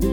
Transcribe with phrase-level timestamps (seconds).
[0.00, 0.06] Hallo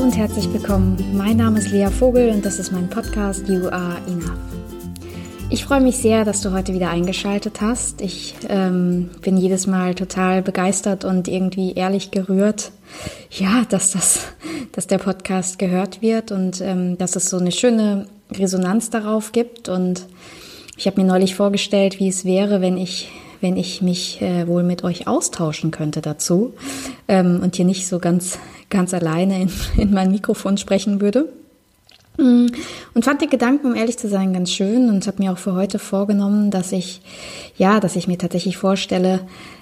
[0.00, 0.96] und herzlich willkommen.
[1.14, 4.49] Mein Name ist Lea Vogel und das ist mein Podcast You Are Enough.
[5.52, 8.02] Ich freue mich sehr, dass du heute wieder eingeschaltet hast.
[8.02, 12.70] Ich ähm, bin jedes Mal total begeistert und irgendwie ehrlich gerührt,
[13.32, 14.28] ja, dass das,
[14.72, 19.68] dass der Podcast gehört wird und ähm, dass es so eine schöne Resonanz darauf gibt.
[19.68, 20.06] Und
[20.76, 23.10] ich habe mir neulich vorgestellt, wie es wäre, wenn ich
[23.40, 26.52] wenn ich mich äh, wohl mit euch austauschen könnte dazu
[27.08, 28.38] ähm, und hier nicht so ganz,
[28.68, 31.32] ganz alleine in, in mein Mikrofon sprechen würde.
[32.20, 32.46] Mm,
[32.94, 35.54] und fand die Gedanken, um ehrlich zu sein, ganz schön und habe mir auch für
[35.54, 37.00] heute vorgenommen, dass ich,
[37.56, 39.20] ja, dass ich mir tatsächlich vorstelle,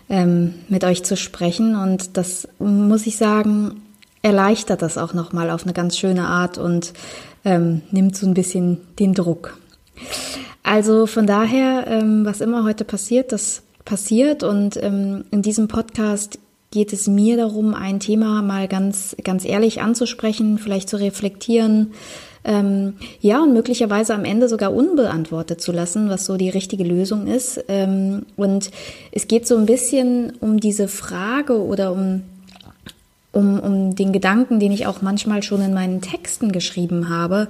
[0.09, 1.77] ähm, mit euch zu sprechen.
[1.77, 3.83] Und das muss ich sagen,
[4.23, 6.93] erleichtert das auch nochmal auf eine ganz schöne Art und
[7.45, 9.57] ähm, nimmt so ein bisschen den Druck.
[10.65, 14.43] Also von daher, ähm, was immer heute passiert, das passiert.
[14.43, 16.39] Und ähm, in diesem Podcast
[16.71, 21.93] geht es mir darum, ein Thema mal ganz, ganz ehrlich anzusprechen, vielleicht zu reflektieren,
[22.45, 27.27] ähm, ja, und möglicherweise am Ende sogar unbeantwortet zu lassen, was so die richtige Lösung
[27.27, 27.65] ist.
[27.69, 28.71] Ähm, und
[29.13, 32.23] es geht so ein bisschen um diese Frage oder um,
[33.33, 37.49] um, um den Gedanken, den ich auch manchmal schon in meinen Texten geschrieben habe.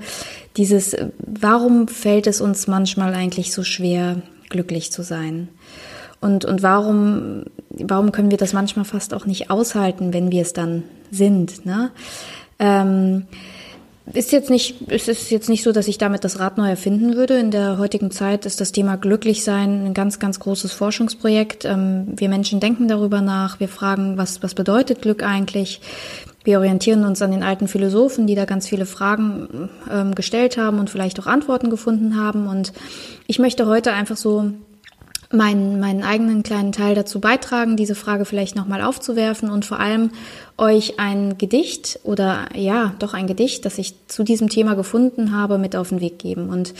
[0.56, 5.48] Dieses, warum fällt es uns manchmal eigentlich so schwer, glücklich zu sein?
[6.20, 10.52] Und, und warum, warum können wir das manchmal fast auch nicht aushalten, wenn wir es
[10.52, 11.64] dann sind?
[11.64, 11.90] Ne?
[12.58, 13.26] Ähm,
[14.12, 17.16] ist jetzt nicht, es ist jetzt nicht so, dass ich damit das Rad neu erfinden
[17.16, 17.38] würde.
[17.38, 21.64] In der heutigen Zeit ist das Thema Glücklichsein ein ganz, ganz großes Forschungsprojekt.
[21.64, 23.60] Ähm, wir Menschen denken darüber nach.
[23.60, 25.80] Wir fragen, was, was bedeutet Glück eigentlich?
[26.44, 30.78] Wir orientieren uns an den alten Philosophen, die da ganz viele Fragen ähm, gestellt haben
[30.78, 32.46] und vielleicht auch Antworten gefunden haben.
[32.46, 32.72] Und
[33.26, 34.52] ich möchte heute einfach so
[35.30, 40.10] meinen, meinen eigenen kleinen Teil dazu beitragen, diese Frage vielleicht nochmal aufzuwerfen und vor allem
[40.56, 45.58] euch ein Gedicht oder ja, doch ein Gedicht, das ich zu diesem Thema gefunden habe,
[45.58, 46.48] mit auf den Weg geben.
[46.48, 46.72] Und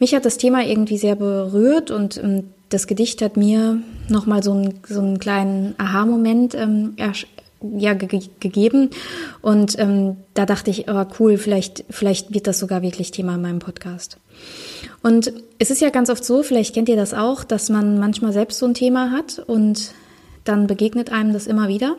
[0.00, 3.78] mich hat das Thema irgendwie sehr berührt und ähm, das Gedicht hat mir
[4.08, 6.94] nochmal so, einen, so einen kleinen Aha-Moment ähm,
[7.76, 8.90] ja, ge gegeben.
[9.40, 13.42] Und ähm, da dachte ich, oh, cool, vielleicht, vielleicht wird das sogar wirklich Thema in
[13.42, 14.18] meinem Podcast.
[15.02, 18.32] Und es ist ja ganz oft so, vielleicht kennt ihr das auch, dass man manchmal
[18.32, 19.92] selbst so ein Thema hat und
[20.44, 21.96] dann begegnet einem das immer wieder.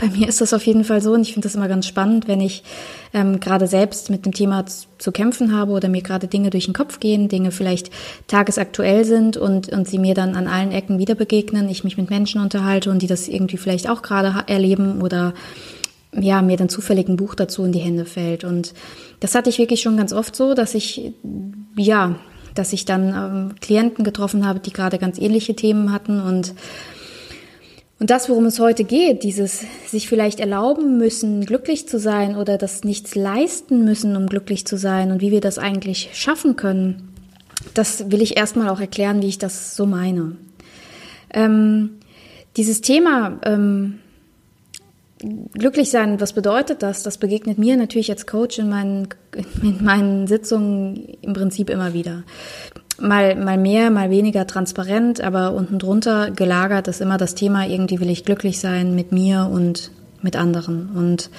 [0.00, 2.28] Bei mir ist das auf jeden Fall so und ich finde das immer ganz spannend,
[2.28, 2.62] wenn ich
[3.12, 6.64] ähm, gerade selbst mit dem Thema zu, zu kämpfen habe oder mir gerade Dinge durch
[6.64, 7.90] den Kopf gehen, Dinge vielleicht
[8.26, 12.10] tagesaktuell sind und, und sie mir dann an allen Ecken wieder begegnen, ich mich mit
[12.10, 15.34] Menschen unterhalte und die das irgendwie vielleicht auch gerade erleben oder
[16.12, 18.44] ja, mir dann zufällig ein Buch dazu in die Hände fällt.
[18.44, 18.74] Und
[19.20, 21.12] das hatte ich wirklich schon ganz oft so, dass ich,
[21.76, 22.16] ja,
[22.54, 26.54] dass ich dann ähm, Klienten getroffen habe, die gerade ganz ähnliche Themen hatten und
[28.00, 32.58] und das, worum es heute geht, dieses sich vielleicht erlauben müssen, glücklich zu sein oder
[32.58, 37.14] das nichts leisten müssen, um glücklich zu sein und wie wir das eigentlich schaffen können,
[37.72, 40.36] das will ich erstmal auch erklären, wie ich das so meine.
[41.30, 41.90] Ähm,
[42.56, 44.00] dieses Thema ähm,
[45.52, 47.02] glücklich sein, was bedeutet das?
[47.02, 49.08] Das begegnet mir natürlich als Coach in meinen,
[49.62, 52.24] in meinen Sitzungen im Prinzip immer wieder.
[53.00, 57.98] Mal, mal mehr, mal weniger transparent, aber unten drunter gelagert ist immer das Thema, irgendwie
[58.00, 59.90] will ich glücklich sein mit mir und
[60.22, 60.90] mit anderen.
[60.94, 61.30] Und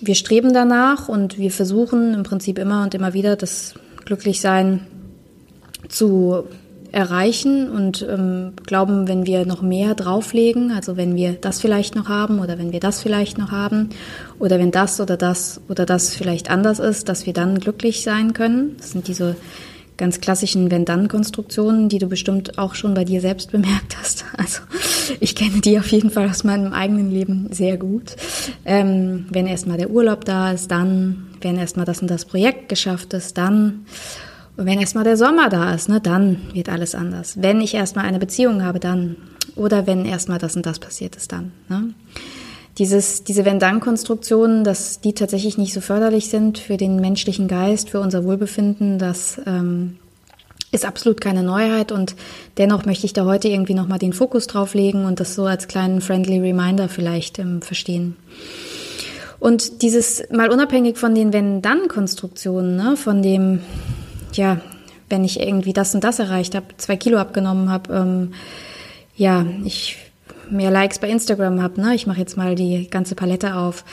[0.00, 4.86] wir streben danach und wir versuchen im Prinzip immer und immer wieder das Glücklichsein
[5.88, 6.44] zu
[6.94, 12.08] erreichen und ähm, glauben, wenn wir noch mehr drauflegen, also wenn wir das vielleicht noch
[12.08, 13.90] haben oder wenn wir das vielleicht noch haben
[14.38, 18.32] oder wenn das oder das oder das vielleicht anders ist, dass wir dann glücklich sein
[18.32, 18.76] können.
[18.78, 19.34] Das sind diese
[19.96, 24.24] ganz klassischen Wenn-Dann-Konstruktionen, die du bestimmt auch schon bei dir selbst bemerkt hast.
[24.36, 24.62] Also
[25.20, 28.16] ich kenne die auf jeden Fall aus meinem eigenen Leben sehr gut.
[28.64, 33.14] Ähm, wenn erstmal der Urlaub da ist, dann, wenn erstmal das und das Projekt geschafft
[33.14, 33.86] ist, dann
[34.56, 37.42] und wenn erstmal der Sommer da ist, ne, dann wird alles anders.
[37.42, 39.16] Wenn ich erstmal eine Beziehung habe, dann.
[39.56, 41.52] Oder wenn erstmal das und das passiert ist, dann.
[41.68, 41.94] Ne?
[42.78, 48.00] Dieses, diese Wenn-Dann-Konstruktionen, dass die tatsächlich nicht so förderlich sind für den menschlichen Geist, für
[48.00, 49.98] unser Wohlbefinden, das ähm,
[50.72, 52.16] ist absolut keine Neuheit und
[52.58, 55.68] dennoch möchte ich da heute irgendwie nochmal den Fokus drauf legen und das so als
[55.68, 58.16] kleinen friendly Reminder vielleicht ähm, verstehen.
[59.38, 63.60] Und dieses mal unabhängig von den Wenn-Dann-Konstruktionen, ne, von dem
[64.36, 64.60] ja,
[65.08, 68.34] wenn ich irgendwie das und das erreicht habe, zwei Kilo abgenommen habe, ähm,
[69.16, 69.96] ja, ich
[70.50, 71.94] mehr Likes bei Instagram habe, ne?
[71.94, 73.84] Ich mache jetzt mal die ganze Palette auf.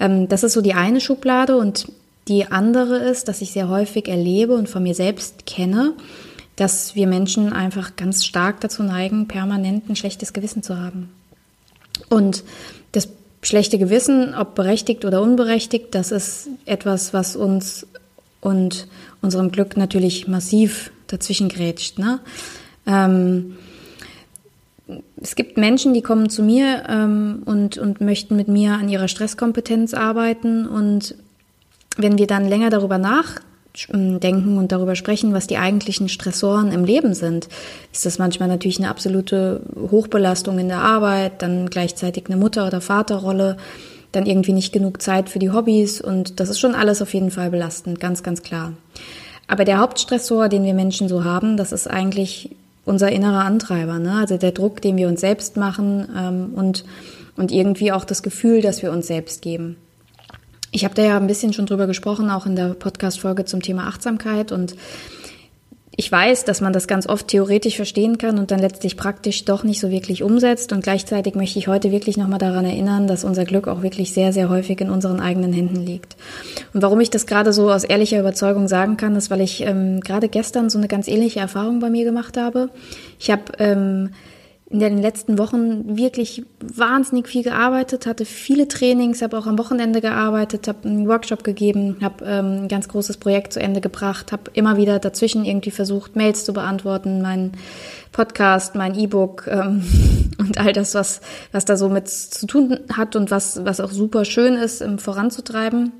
[0.00, 1.86] Ähm, das ist so die eine Schublade und
[2.28, 5.94] Die andere ist, dass ich sehr häufig erlebe und von mir selbst kenne,
[6.56, 11.08] dass wir Menschen einfach ganz stark dazu neigen, permanent ein schlechtes Gewissen zu haben.
[12.10, 12.44] Und
[12.92, 13.08] das
[13.42, 17.86] schlechte Gewissen, ob berechtigt oder unberechtigt, das ist etwas, was uns
[18.40, 18.86] und
[19.22, 21.98] unserem Glück natürlich massiv dazwischen grätscht.
[21.98, 22.20] Ne?
[22.86, 23.56] Ähm,
[25.20, 29.08] es gibt Menschen, die kommen zu mir ähm, und, und möchten mit mir an ihrer
[29.08, 30.66] Stresskompetenz arbeiten.
[30.66, 31.14] Und
[31.96, 37.14] wenn wir dann länger darüber nachdenken und darüber sprechen, was die eigentlichen Stressoren im Leben
[37.14, 37.48] sind,
[37.92, 42.80] ist das manchmal natürlich eine absolute Hochbelastung in der Arbeit, dann gleichzeitig eine Mutter- oder
[42.80, 43.58] Vaterrolle,
[44.12, 47.30] dann irgendwie nicht genug Zeit für die Hobbys und das ist schon alles auf jeden
[47.30, 48.72] Fall belastend, ganz, ganz klar.
[49.48, 52.56] Aber der Hauptstressor, den wir Menschen so haben, das ist eigentlich
[52.88, 54.14] unser innerer Antreiber, ne?
[54.14, 56.84] also der Druck, den wir uns selbst machen ähm, und,
[57.36, 59.76] und irgendwie auch das Gefühl, das wir uns selbst geben.
[60.70, 63.86] Ich habe da ja ein bisschen schon drüber gesprochen, auch in der Podcast-Folge zum Thema
[63.88, 64.74] Achtsamkeit und
[66.00, 69.64] ich weiß, dass man das ganz oft theoretisch verstehen kann und dann letztlich praktisch doch
[69.64, 70.72] nicht so wirklich umsetzt.
[70.72, 74.32] Und gleichzeitig möchte ich heute wirklich nochmal daran erinnern, dass unser Glück auch wirklich sehr,
[74.32, 76.14] sehr häufig in unseren eigenen Händen liegt.
[76.72, 79.98] Und warum ich das gerade so aus ehrlicher Überzeugung sagen kann, ist, weil ich ähm,
[80.00, 82.68] gerade gestern so eine ganz ähnliche Erfahrung bei mir gemacht habe.
[83.18, 84.10] Ich habe ähm,
[84.70, 90.02] in den letzten Wochen wirklich wahnsinnig viel gearbeitet, hatte viele Trainings, habe auch am Wochenende
[90.02, 94.50] gearbeitet, habe einen Workshop gegeben, habe ähm, ein ganz großes Projekt zu Ende gebracht, habe
[94.52, 97.52] immer wieder dazwischen irgendwie versucht, Mails zu beantworten, meinen
[98.12, 99.82] Podcast, mein E-Book ähm,
[100.38, 103.90] und all das, was, was da so mit zu tun hat und was, was auch
[103.90, 105.92] super schön ist, ähm, voranzutreiben.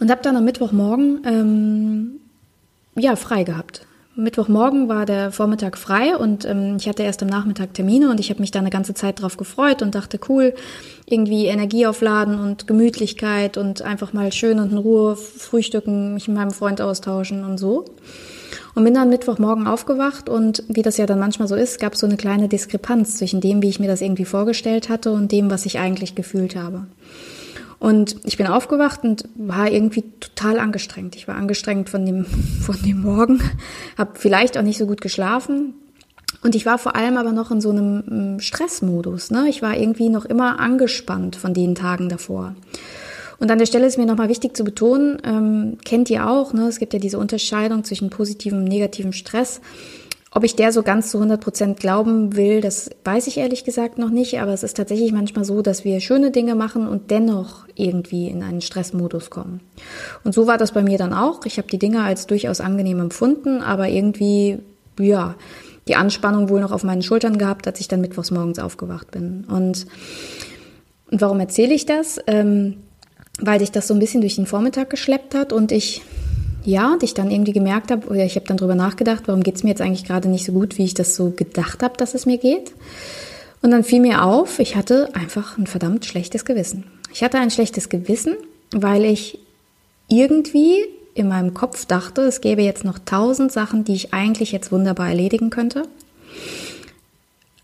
[0.00, 2.20] Und habe dann am Mittwochmorgen ähm,
[2.96, 7.74] ja frei gehabt Mittwochmorgen war der Vormittag frei und ähm, ich hatte erst am Nachmittag
[7.74, 10.54] Termine und ich habe mich da eine ganze Zeit drauf gefreut und dachte, cool,
[11.06, 16.36] irgendwie Energie aufladen und Gemütlichkeit und einfach mal schön und in Ruhe frühstücken, mich mit
[16.36, 17.86] meinem Freund austauschen und so.
[18.76, 22.00] Und bin dann Mittwochmorgen aufgewacht und wie das ja dann manchmal so ist, gab es
[22.00, 25.50] so eine kleine Diskrepanz zwischen dem, wie ich mir das irgendwie vorgestellt hatte und dem,
[25.50, 26.86] was ich eigentlich gefühlt habe.
[27.84, 31.16] Und ich bin aufgewacht und war irgendwie total angestrengt.
[31.16, 32.24] Ich war angestrengt von dem,
[32.62, 33.42] von dem Morgen,
[33.98, 35.74] habe vielleicht auch nicht so gut geschlafen.
[36.42, 39.30] Und ich war vor allem aber noch in so einem mm, Stressmodus.
[39.30, 39.50] Ne?
[39.50, 42.54] Ich war irgendwie noch immer angespannt von den Tagen davor.
[43.38, 46.68] Und an der Stelle ist mir nochmal wichtig zu betonen, ähm, kennt ihr auch, ne?
[46.68, 49.60] es gibt ja diese Unterscheidung zwischen positivem und negativem Stress.
[50.36, 53.98] Ob ich der so ganz zu 100 Prozent glauben will, das weiß ich ehrlich gesagt
[53.98, 54.40] noch nicht.
[54.40, 58.42] Aber es ist tatsächlich manchmal so, dass wir schöne Dinge machen und dennoch irgendwie in
[58.42, 59.60] einen Stressmodus kommen.
[60.24, 61.46] Und so war das bei mir dann auch.
[61.46, 64.58] Ich habe die Dinge als durchaus angenehm empfunden, aber irgendwie,
[64.98, 65.36] ja,
[65.86, 69.44] die Anspannung wohl noch auf meinen Schultern gehabt, als ich dann mittwochs morgens aufgewacht bin.
[69.44, 69.86] Und,
[71.12, 72.18] und warum erzähle ich das?
[72.26, 72.78] Ähm,
[73.38, 76.02] weil sich das so ein bisschen durch den Vormittag geschleppt hat und ich
[76.64, 79.56] ja, und ich dann irgendwie gemerkt habe, oder ich habe dann drüber nachgedacht, warum geht
[79.56, 82.14] es mir jetzt eigentlich gerade nicht so gut, wie ich das so gedacht habe, dass
[82.14, 82.72] es mir geht.
[83.62, 86.84] Und dann fiel mir auf, ich hatte einfach ein verdammt schlechtes Gewissen.
[87.12, 88.34] Ich hatte ein schlechtes Gewissen,
[88.72, 89.38] weil ich
[90.08, 90.84] irgendwie
[91.14, 95.08] in meinem Kopf dachte, es gäbe jetzt noch tausend Sachen, die ich eigentlich jetzt wunderbar
[95.08, 95.84] erledigen könnte,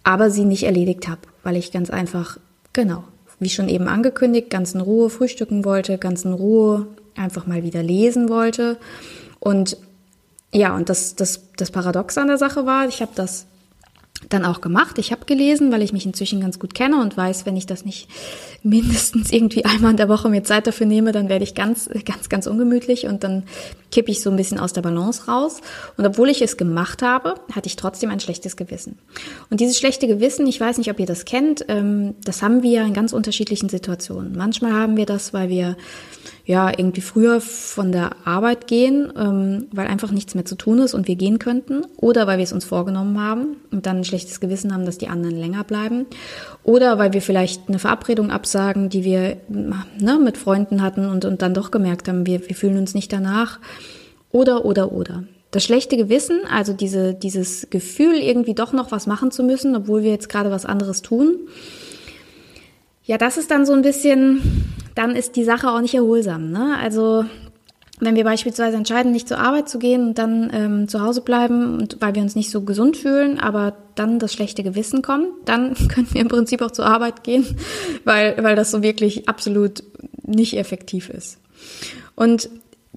[0.05, 2.39] aber sie nicht erledigt habe, weil ich ganz einfach,
[2.73, 3.05] genau,
[3.39, 6.87] wie schon eben angekündigt, ganz in Ruhe frühstücken wollte, ganz in Ruhe
[7.17, 8.79] einfach mal wieder lesen wollte.
[9.39, 9.77] Und
[10.53, 13.47] ja, und das, das, das Paradox an der Sache war, ich habe das
[14.29, 14.99] dann auch gemacht.
[14.99, 17.85] Ich habe gelesen, weil ich mich inzwischen ganz gut kenne und weiß, wenn ich das
[17.85, 18.09] nicht
[18.63, 22.29] mindestens irgendwie einmal in der Woche mir Zeit dafür nehme, dann werde ich ganz, ganz,
[22.29, 23.45] ganz ungemütlich und dann
[23.91, 25.61] kippe ich so ein bisschen aus der Balance raus.
[25.97, 28.99] Und obwohl ich es gemacht habe, hatte ich trotzdem ein schlechtes Gewissen.
[29.49, 32.83] Und dieses schlechte Gewissen, ich weiß nicht, ob ihr das kennt, ähm, das haben wir
[32.83, 34.37] in ganz unterschiedlichen Situationen.
[34.37, 35.77] Manchmal haben wir das, weil wir
[36.51, 40.95] ja, irgendwie früher von der Arbeit gehen, ähm, weil einfach nichts mehr zu tun ist
[40.95, 41.83] und wir gehen könnten.
[41.97, 45.07] Oder weil wir es uns vorgenommen haben und dann ein schlechtes Gewissen haben, dass die
[45.07, 46.07] anderen länger bleiben.
[46.65, 51.41] Oder weil wir vielleicht eine Verabredung absagen, die wir ne, mit Freunden hatten und, und
[51.41, 53.61] dann doch gemerkt haben, wir, wir fühlen uns nicht danach.
[54.33, 55.23] Oder, oder, oder.
[55.53, 60.03] Das schlechte Gewissen, also diese, dieses Gefühl, irgendwie doch noch was machen zu müssen, obwohl
[60.03, 61.37] wir jetzt gerade was anderes tun.
[63.11, 64.41] Ja, das ist dann so ein bisschen
[64.95, 66.53] dann ist die Sache auch nicht erholsam.
[66.53, 66.77] Ne?
[66.81, 67.25] Also
[67.99, 71.81] wenn wir beispielsweise entscheiden, nicht zur Arbeit zu gehen und dann ähm, zu Hause bleiben,
[71.81, 75.75] und weil wir uns nicht so gesund fühlen, aber dann das schlechte Gewissen kommt, dann
[75.89, 77.45] können wir im Prinzip auch zur Arbeit gehen,
[78.05, 79.83] weil, weil das so wirklich absolut
[80.23, 81.41] nicht effektiv ist.
[82.15, 82.49] Und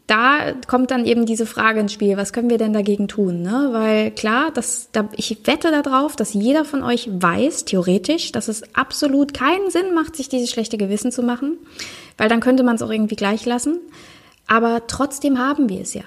[0.07, 3.41] da kommt dann eben diese Frage ins Spiel, was können wir denn dagegen tun?
[3.41, 3.69] Ne?
[3.71, 8.63] Weil klar, das, da, ich wette darauf, dass jeder von euch weiß, theoretisch, dass es
[8.75, 11.57] absolut keinen Sinn macht, sich dieses schlechte Gewissen zu machen,
[12.17, 13.79] weil dann könnte man es auch irgendwie gleich lassen.
[14.45, 16.03] Aber trotzdem haben wir es ja.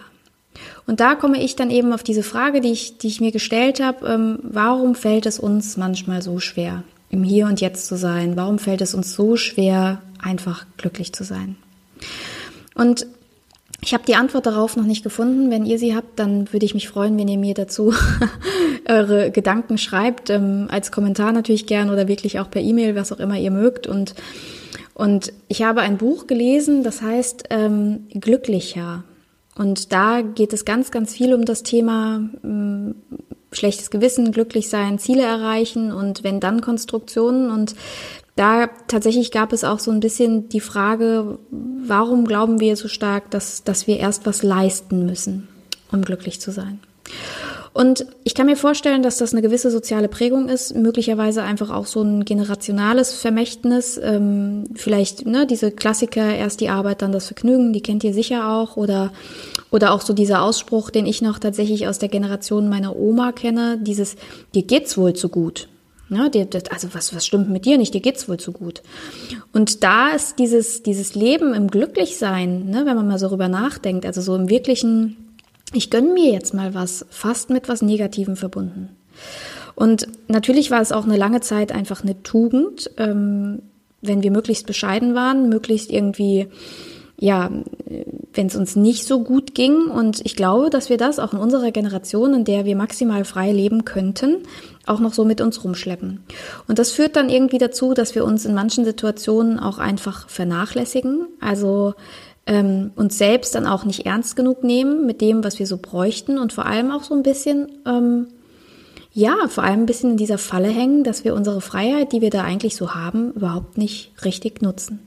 [0.87, 3.81] Und da komme ich dann eben auf diese Frage, die ich, die ich mir gestellt
[3.81, 8.37] habe, ähm, warum fällt es uns manchmal so schwer, im Hier und Jetzt zu sein?
[8.37, 11.57] Warum fällt es uns so schwer, einfach glücklich zu sein?
[12.75, 13.07] Und
[13.83, 15.51] ich habe die Antwort darauf noch nicht gefunden.
[15.51, 17.93] Wenn ihr sie habt, dann würde ich mich freuen, wenn ihr mir dazu
[18.89, 20.31] eure Gedanken schreibt.
[20.31, 23.87] Ähm, als Kommentar natürlich gern oder wirklich auch per E-Mail, was auch immer ihr mögt.
[23.87, 24.15] Und,
[24.95, 29.05] und ich habe ein Buch gelesen, das heißt ähm, Glücklicher.
[29.57, 32.97] Und da geht es ganz, ganz viel um das Thema ähm,
[33.53, 37.51] schlechtes Gewissen, glücklich sein, Ziele erreichen und wenn dann Konstruktionen.
[37.51, 37.75] Und
[38.37, 43.31] da tatsächlich gab es auch so ein bisschen die Frage, warum glauben wir so stark,
[43.31, 45.49] dass, dass wir erst was leisten müssen,
[45.91, 46.79] um glücklich zu sein?
[47.73, 51.85] Und ich kann mir vorstellen, dass das eine gewisse soziale Prägung ist, möglicherweise einfach auch
[51.85, 54.01] so ein generationales Vermächtnis.
[54.03, 58.51] Ähm, vielleicht ne, diese Klassiker, erst die Arbeit, dann das Vergnügen, die kennt ihr sicher
[58.51, 58.79] auch.
[58.79, 59.13] Oder,
[59.71, 63.79] oder auch so dieser Ausspruch, den ich noch tatsächlich aus der Generation meiner Oma kenne,
[63.79, 64.17] dieses,
[64.55, 65.69] dir geht's wohl zu gut.
[66.09, 67.93] Ja, dir, also was, was stimmt mit dir nicht?
[67.93, 68.83] Dir geht's wohl zu gut.
[69.53, 74.07] Und da ist dieses, dieses Leben im Glücklichsein, ne, wenn man mal so rüber nachdenkt,
[74.07, 75.17] also so im wirklichen
[75.73, 78.91] ich gönne mir jetzt mal was, fast mit was Negativem verbunden.
[79.75, 83.63] Und natürlich war es auch eine lange Zeit einfach eine Tugend, ähm,
[84.01, 86.47] wenn wir möglichst bescheiden waren, möglichst irgendwie,
[87.19, 87.51] ja,
[88.35, 89.87] wenn es uns nicht so gut ging.
[89.87, 93.53] Und ich glaube, dass wir das auch in unserer Generation, in der wir maximal frei
[93.53, 94.39] leben könnten,
[94.85, 96.21] auch noch so mit uns rumschleppen.
[96.69, 101.27] Und das führt dann irgendwie dazu, dass wir uns in manchen Situationen auch einfach vernachlässigen.
[101.41, 101.95] Also
[102.47, 106.39] ähm, uns selbst dann auch nicht ernst genug nehmen mit dem, was wir so bräuchten
[106.39, 108.29] und vor allem auch so ein bisschen, ähm,
[109.13, 112.31] ja, vor allem ein bisschen in dieser Falle hängen, dass wir unsere Freiheit, die wir
[112.31, 115.06] da eigentlich so haben, überhaupt nicht richtig nutzen.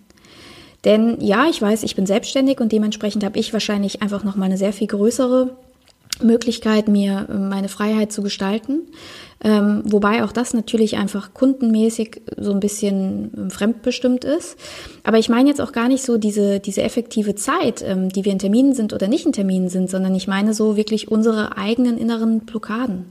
[0.85, 4.45] Denn ja, ich weiß, ich bin selbstständig und dementsprechend habe ich wahrscheinlich einfach noch mal
[4.45, 5.55] eine sehr viel größere
[6.21, 8.81] Möglichkeit, mir äh, meine Freiheit zu gestalten.
[9.41, 14.57] Ähm, wobei auch das natürlich einfach kundenmäßig so ein bisschen ähm, fremdbestimmt ist.
[15.03, 18.33] Aber ich meine jetzt auch gar nicht so diese, diese effektive Zeit, ähm, die wir
[18.33, 21.97] in Terminen sind oder nicht in Terminen sind, sondern ich meine so wirklich unsere eigenen
[21.97, 23.05] inneren Blockaden.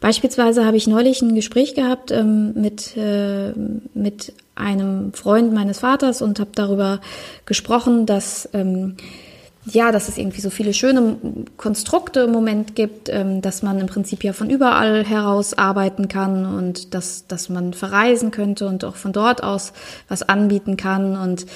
[0.00, 3.52] Beispielsweise habe ich neulich ein Gespräch gehabt ähm, mit, äh,
[3.94, 7.00] mit einem Freund meines Vaters und habe darüber
[7.44, 8.96] gesprochen, dass ähm,
[9.68, 11.16] ja, dass es irgendwie so viele schöne
[11.56, 16.46] Konstrukte im Moment gibt, ähm, dass man im Prinzip ja von überall heraus arbeiten kann
[16.46, 19.72] und dass, dass man verreisen könnte und auch von dort aus
[20.08, 21.16] was anbieten kann.
[21.16, 21.46] Und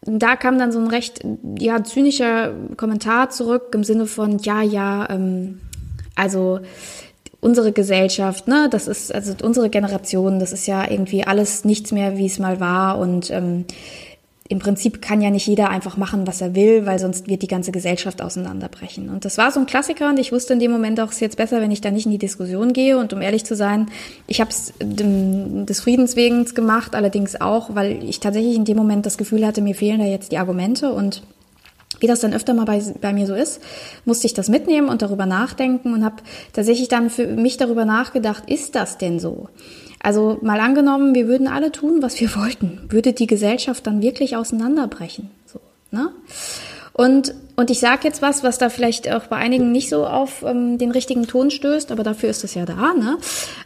[0.00, 1.20] da kam dann so ein recht
[1.58, 5.60] ja, zynischer Kommentar zurück im Sinne von, ja, ja, ähm,
[6.16, 6.60] also
[7.40, 12.16] unsere Gesellschaft, ne, das ist also unsere Generation, das ist ja irgendwie alles nichts mehr,
[12.18, 13.64] wie es mal war und ähm,
[14.50, 17.48] im Prinzip kann ja nicht jeder einfach machen, was er will, weil sonst wird die
[17.48, 19.10] ganze Gesellschaft auseinanderbrechen.
[19.10, 21.20] Und das war so ein Klassiker und ich wusste in dem Moment auch, es ist
[21.20, 22.96] jetzt besser, wenn ich da nicht in die Diskussion gehe.
[22.96, 23.90] Und um ehrlich zu sein,
[24.26, 29.04] ich habe es des Friedens wegen gemacht, allerdings auch, weil ich tatsächlich in dem Moment
[29.04, 31.22] das Gefühl hatte, mir fehlen da jetzt die Argumente und
[32.00, 33.60] wie das dann öfter mal bei, bei mir so ist,
[34.04, 36.16] musste ich das mitnehmen und darüber nachdenken und habe
[36.52, 39.48] tatsächlich dann für mich darüber nachgedacht, ist das denn so?
[40.00, 44.36] Also mal angenommen, wir würden alle tun, was wir wollten, würde die Gesellschaft dann wirklich
[44.36, 45.30] auseinanderbrechen.
[45.46, 46.10] So, ne?
[46.98, 50.42] Und, und ich sage jetzt was, was da vielleicht auch bei einigen nicht so auf
[50.42, 52.92] ähm, den richtigen Ton stößt, aber dafür ist es ja da.
[52.92, 53.18] Ne?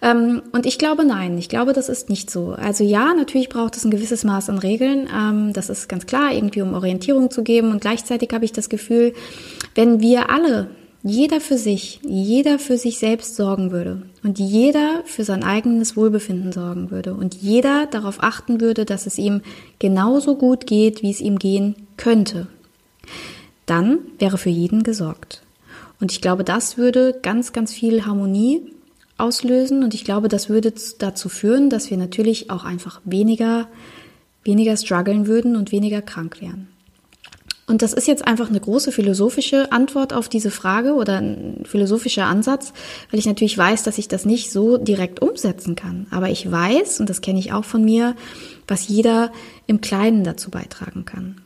[0.03, 2.51] Ähm, und ich glaube nein, ich glaube, das ist nicht so.
[2.51, 6.31] Also ja, natürlich braucht es ein gewisses Maß an Regeln, ähm, das ist ganz klar,
[6.35, 7.71] irgendwie um Orientierung zu geben.
[7.71, 9.15] Und gleichzeitig habe ich das Gefühl,
[9.75, 10.69] wenn wir alle
[11.03, 16.53] jeder für sich, jeder für sich selbst sorgen würde und jeder für sein eigenes Wohlbefinden
[16.53, 19.41] sorgen würde und jeder darauf achten würde, dass es ihm
[19.79, 22.47] genauso gut geht, wie es ihm gehen könnte,
[23.67, 25.43] dann wäre für jeden gesorgt.
[26.01, 28.63] Und ich glaube, das würde ganz, ganz viel Harmonie
[29.19, 33.69] auslösen und ich glaube, das würde dazu führen, dass wir natürlich auch einfach weniger,
[34.43, 36.69] weniger strugglen würden und weniger krank wären.
[37.69, 42.27] Und das ist jetzt einfach eine große philosophische Antwort auf diese Frage oder ein philosophischer
[42.27, 42.73] Ansatz,
[43.11, 46.07] weil ich natürlich weiß, dass ich das nicht so direkt umsetzen kann.
[46.11, 48.17] Aber ich weiß, und das kenne ich auch von mir,
[48.67, 49.31] was jeder
[49.69, 51.41] im Kleinen dazu beitragen kann.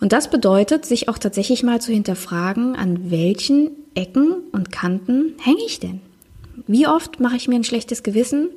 [0.00, 5.64] Und das bedeutet, sich auch tatsächlich mal zu hinterfragen, an welchen Ecken und Kanten hänge
[5.66, 6.00] ich denn?
[6.66, 8.48] Wie oft mache ich mir ein schlechtes Gewissen,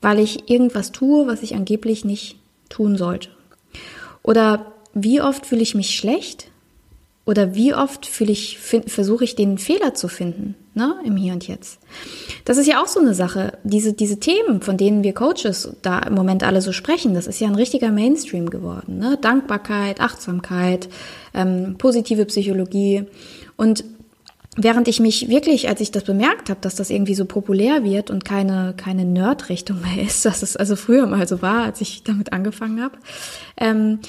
[0.00, 2.36] weil ich irgendwas tue, was ich angeblich nicht
[2.68, 3.30] tun sollte?
[4.22, 6.50] Oder wie oft fühle ich mich schlecht
[7.24, 11.46] oder wie oft fühle ich, versuche ich den Fehler zu finden, ne, im Hier und
[11.46, 11.78] Jetzt.
[12.44, 13.58] Das ist ja auch so eine Sache.
[13.64, 17.40] Diese, diese Themen, von denen wir Coaches da im Moment alle so sprechen, das ist
[17.40, 19.18] ja ein richtiger Mainstream geworden, ne?
[19.20, 20.88] Dankbarkeit, Achtsamkeit,
[21.34, 23.04] ähm, positive Psychologie
[23.56, 23.84] und
[24.56, 28.10] Während ich mich wirklich, als ich das bemerkt habe, dass das irgendwie so populär wird
[28.10, 32.02] und keine, keine Nerd-Richtung mehr ist, dass es also früher mal so war, als ich
[32.02, 32.98] damit angefangen habe,
[33.56, 34.00] ähm,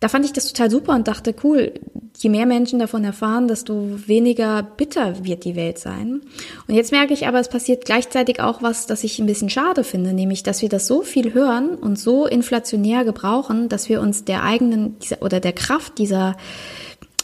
[0.00, 1.72] da fand ich das total super und dachte, cool,
[2.18, 6.20] je mehr Menschen davon erfahren, desto weniger bitter wird die Welt sein.
[6.68, 9.82] Und jetzt merke ich aber, es passiert gleichzeitig auch was, das ich ein bisschen schade
[9.82, 14.24] finde, nämlich, dass wir das so viel hören und so inflationär gebrauchen, dass wir uns
[14.24, 16.36] der eigenen dieser, oder der Kraft dieser,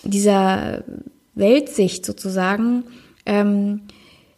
[0.02, 0.82] dieser
[1.34, 2.84] Weltsicht sozusagen
[3.26, 3.82] ähm,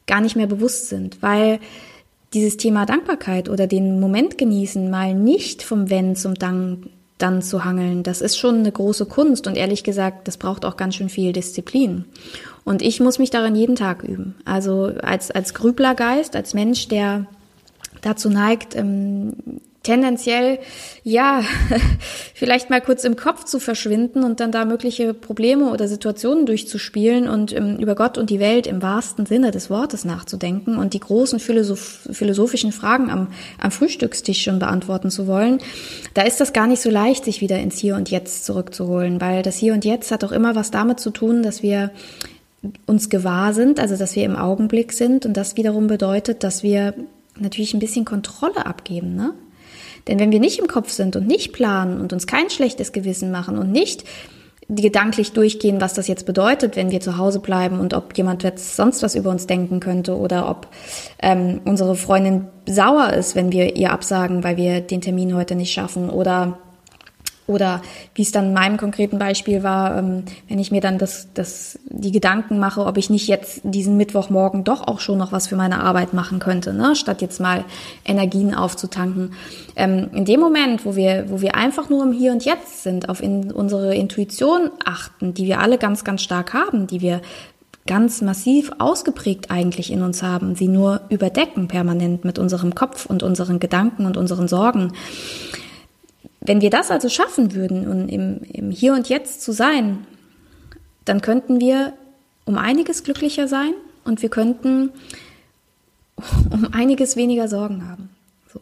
[0.07, 1.61] gar nicht mehr bewusst sind, weil
[2.35, 6.89] dieses Thema Dankbarkeit oder den Moment genießen mal nicht vom Wenn zum Dank
[7.23, 10.77] dann zu hangeln, das ist schon eine große Kunst und ehrlich gesagt, das braucht auch
[10.77, 12.05] ganz schön viel Disziplin.
[12.65, 14.37] Und ich muss mich darin jeden Tag üben.
[14.45, 17.27] Also als, als Grüblergeist, als Mensch, der
[18.03, 19.33] dazu neigt, ähm,
[19.83, 20.59] tendenziell,
[21.03, 21.43] ja,
[22.35, 27.29] vielleicht mal kurz im Kopf zu verschwinden und dann da mögliche Probleme oder Situationen durchzuspielen
[27.29, 31.01] und ähm, über Gott und die Welt im wahrsten Sinne des Wortes nachzudenken und die
[31.01, 35.59] großen Philosoph philosophischen Fragen am, am Frühstückstisch schon beantworten zu wollen,
[36.15, 39.43] da ist das gar nicht so leicht, sich wieder ins Hier und Jetzt zurückzuholen, weil
[39.43, 41.91] das Hier und Jetzt hat auch immer was damit zu tun, dass wir
[42.87, 46.95] uns gewahr sind, also dass wir im Augenblick sind und das wiederum bedeutet, dass wir
[47.39, 49.35] natürlich ein bisschen Kontrolle abgeben, ne?
[50.09, 53.31] Denn wenn wir nicht im Kopf sind und nicht planen und uns kein schlechtes Gewissen
[53.31, 54.05] machen und nicht
[54.69, 58.77] gedanklich durchgehen, was das jetzt bedeutet, wenn wir zu Hause bleiben und ob jemand jetzt
[58.77, 60.69] sonst was über uns denken könnte oder ob
[61.21, 65.73] ähm, unsere Freundin sauer ist, wenn wir ihr absagen, weil wir den Termin heute nicht
[65.73, 66.59] schaffen oder
[67.47, 67.83] oder
[68.15, 71.79] wie es dann in meinem konkreten Beispiel war, ähm, wenn ich mir dann das, das,
[71.87, 75.57] die Gedanken mache, ob ich nicht jetzt diesen Mittwochmorgen doch auch schon noch was für
[75.57, 76.95] meine Arbeit machen könnte, ne?
[76.95, 77.65] statt jetzt mal
[78.05, 79.35] Energien aufzutanken.
[79.75, 83.09] Ähm, in dem Moment, wo wir, wo wir einfach nur im Hier und Jetzt sind,
[83.09, 87.21] auf in unsere Intuition achten, die wir alle ganz, ganz stark haben, die wir
[87.87, 93.23] ganz massiv ausgeprägt eigentlich in uns haben, sie nur überdecken permanent mit unserem Kopf und
[93.23, 94.93] unseren Gedanken und unseren Sorgen
[96.45, 100.07] wenn wir das also schaffen würden, um im, im Hier und Jetzt zu sein,
[101.05, 101.93] dann könnten wir
[102.45, 103.73] um einiges glücklicher sein
[104.05, 104.91] und wir könnten
[106.51, 108.11] um einiges weniger Sorgen haben.
[108.53, 108.61] So.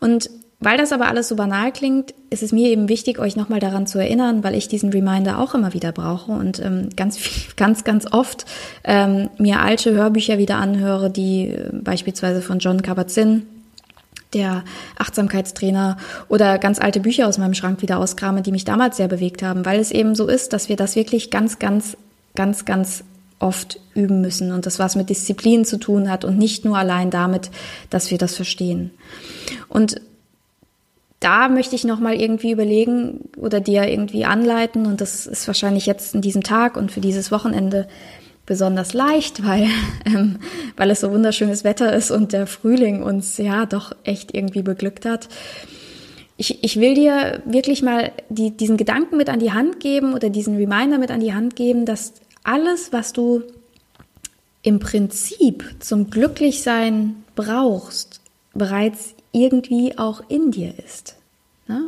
[0.00, 3.58] Und weil das aber alles so banal klingt, ist es mir eben wichtig, euch nochmal
[3.58, 7.18] daran zu erinnern, weil ich diesen Reminder auch immer wieder brauche und ähm, ganz,
[7.56, 8.46] ganz, ganz oft
[8.84, 13.46] ähm, mir alte Hörbücher wieder anhöre, die äh, beispielsweise von John Kabat-Zinn
[14.34, 14.64] der
[14.98, 15.96] Achtsamkeitstrainer
[16.28, 19.64] oder ganz alte Bücher aus meinem Schrank wieder auskrame, die mich damals sehr bewegt haben,
[19.64, 21.96] weil es eben so ist, dass wir das wirklich ganz, ganz,
[22.34, 23.04] ganz, ganz
[23.38, 27.10] oft üben müssen und das was mit Disziplin zu tun hat und nicht nur allein
[27.10, 27.50] damit,
[27.90, 28.92] dass wir das verstehen.
[29.68, 30.00] Und
[31.18, 36.14] da möchte ich nochmal irgendwie überlegen oder dir irgendwie anleiten und das ist wahrscheinlich jetzt
[36.14, 37.86] in diesem Tag und für dieses Wochenende
[38.46, 39.68] besonders leicht, weil,
[40.04, 40.38] ähm,
[40.76, 45.04] weil es so wunderschönes Wetter ist und der Frühling uns ja doch echt irgendwie beglückt
[45.04, 45.28] hat.
[46.36, 50.30] Ich, ich will dir wirklich mal die, diesen Gedanken mit an die Hand geben oder
[50.30, 53.42] diesen Reminder mit an die Hand geben, dass alles, was du
[54.62, 58.20] im Prinzip zum Glücklichsein brauchst,
[58.54, 61.16] bereits irgendwie auch in dir ist.
[61.68, 61.86] Ne?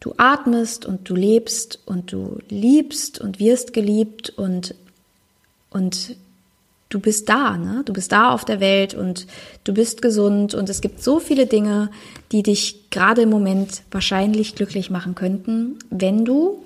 [0.00, 4.74] Du atmest und du lebst und du liebst und wirst geliebt und
[5.76, 6.16] und
[6.88, 7.82] du bist da, ne?
[7.84, 9.26] Du bist da auf der Welt und
[9.64, 11.90] du bist gesund und es gibt so viele Dinge,
[12.32, 16.64] die dich gerade im Moment wahrscheinlich glücklich machen könnten, wenn du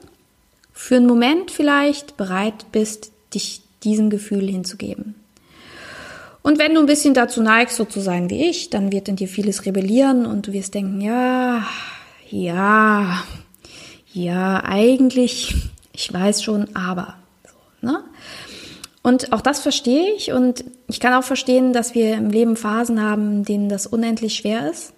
[0.72, 5.16] für einen Moment vielleicht bereit bist, dich diesem Gefühl hinzugeben.
[6.42, 9.16] Und wenn du ein bisschen dazu neigst, so zu sein wie ich, dann wird in
[9.16, 11.66] dir vieles rebellieren und du wirst denken, ja,
[12.30, 13.24] ja,
[14.12, 15.54] ja, eigentlich,
[15.92, 18.04] ich weiß schon, aber, so, ne?
[19.02, 23.02] Und auch das verstehe ich und ich kann auch verstehen, dass wir im Leben Phasen
[23.02, 24.92] haben, denen das unendlich schwer ist.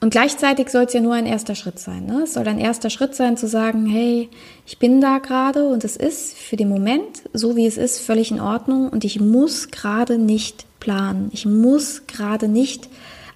[0.00, 2.06] Und gleichzeitig soll es ja nur ein erster Schritt sein.
[2.06, 2.22] Ne?
[2.24, 4.28] Es soll ein erster Schritt sein zu sagen, hey,
[4.66, 8.32] ich bin da gerade und es ist für den Moment, so wie es ist, völlig
[8.32, 11.30] in Ordnung und ich muss gerade nicht planen.
[11.32, 12.88] Ich muss gerade nicht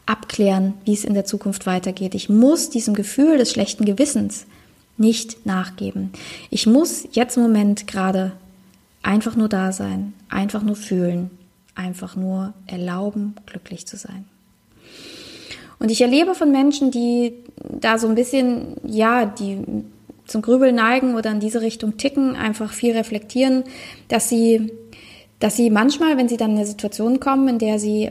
[0.06, 2.16] abklären, wie es in der Zukunft weitergeht.
[2.16, 4.46] Ich muss diesem Gefühl des schlechten Gewissens
[4.96, 6.10] nicht nachgeben.
[6.50, 8.32] Ich muss jetzt im Moment gerade
[9.06, 11.30] Einfach nur da sein, einfach nur fühlen,
[11.76, 14.24] einfach nur erlauben, glücklich zu sein.
[15.78, 19.62] Und ich erlebe von Menschen, die da so ein bisschen, ja, die
[20.24, 23.62] zum Grübeln neigen oder in diese Richtung ticken, einfach viel reflektieren,
[24.08, 24.72] dass sie,
[25.38, 28.10] dass sie manchmal, wenn sie dann in eine Situation kommen, in der sie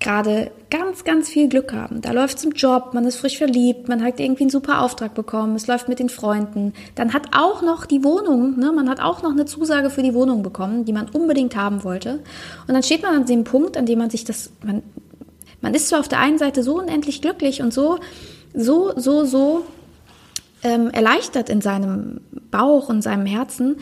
[0.00, 2.00] gerade ganz, ganz viel Glück haben.
[2.00, 5.14] Da läuft es im Job, man ist frisch verliebt, man hat irgendwie einen super Auftrag
[5.14, 6.72] bekommen, es läuft mit den Freunden.
[6.94, 10.14] Dann hat auch noch die Wohnung, ne, man hat auch noch eine Zusage für die
[10.14, 12.20] Wohnung bekommen, die man unbedingt haben wollte.
[12.66, 14.82] Und dann steht man an dem Punkt, an dem man sich das, man,
[15.60, 17.98] man ist zwar auf der einen Seite so unendlich glücklich und so,
[18.54, 19.66] so, so, so
[20.62, 23.76] ähm, erleichtert in seinem Bauch und seinem Herzen.